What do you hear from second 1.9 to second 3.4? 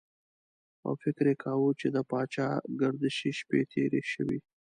د پاچاګردشۍ